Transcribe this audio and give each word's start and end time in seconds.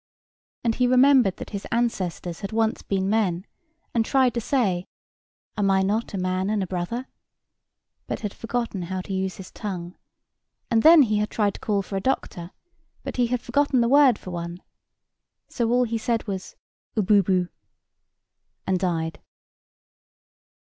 And 0.63 0.73
he 0.73 0.87
remembered 0.87 1.37
that 1.37 1.51
his 1.51 1.67
ancestors 1.71 2.39
had 2.39 2.51
once 2.51 2.81
been 2.81 3.07
men, 3.07 3.45
and 3.93 4.03
tried 4.03 4.33
to 4.33 4.41
say, 4.41 4.87
"Am 5.55 5.69
I 5.69 5.83
not 5.83 6.15
a 6.15 6.17
man 6.17 6.49
and 6.49 6.63
a 6.63 6.65
brother?" 6.65 7.05
but 8.07 8.21
had 8.21 8.33
forgotten 8.33 8.81
how 8.81 9.01
to 9.01 9.13
use 9.13 9.35
his 9.35 9.51
tongue; 9.51 9.95
and 10.71 10.81
then 10.81 11.03
he 11.03 11.19
had 11.19 11.29
tried 11.29 11.53
to 11.53 11.59
call 11.59 11.83
for 11.83 11.97
a 11.97 12.01
doctor, 12.01 12.49
but 13.03 13.17
he 13.17 13.27
had 13.27 13.41
forgotten 13.41 13.81
the 13.81 13.87
word 13.87 14.17
for 14.17 14.31
one. 14.31 14.63
So 15.49 15.69
all 15.69 15.83
he 15.83 15.99
said 15.99 16.25
was 16.25 16.55
"Ubboboo!" 16.97 17.49
and 18.65 18.79
died. 18.79 19.21